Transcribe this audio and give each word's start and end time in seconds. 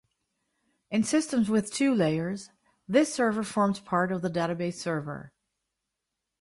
In 0.89 1.03
systems 1.03 1.47
with 1.47 1.71
two 1.71 1.93
layers, 1.93 2.49
this 2.87 3.13
server 3.13 3.43
forms 3.43 3.79
part 3.79 4.11
of 4.11 4.23
the 4.23 4.31
database 4.31 4.73
server. 4.81 5.31